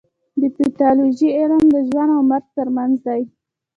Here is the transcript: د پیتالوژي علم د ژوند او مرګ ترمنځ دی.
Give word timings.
د 0.41 0.43
پیتالوژي 0.57 1.29
علم 1.39 1.63
د 1.73 1.75
ژوند 1.87 2.11
او 2.15 2.21
مرګ 2.31 2.45
ترمنځ 2.57 2.93
دی. 3.05 3.21